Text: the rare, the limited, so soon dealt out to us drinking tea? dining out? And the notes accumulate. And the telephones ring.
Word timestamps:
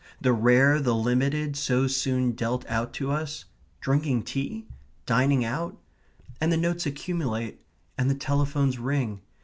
the 0.19 0.33
rare, 0.33 0.79
the 0.79 0.95
limited, 0.95 1.55
so 1.55 1.85
soon 1.85 2.31
dealt 2.31 2.65
out 2.67 2.91
to 2.91 3.11
us 3.11 3.45
drinking 3.81 4.23
tea? 4.23 4.65
dining 5.05 5.45
out? 5.45 5.77
And 6.41 6.51
the 6.51 6.57
notes 6.57 6.87
accumulate. 6.87 7.59
And 7.99 8.09
the 8.09 8.15
telephones 8.15 8.79
ring. 8.79 9.21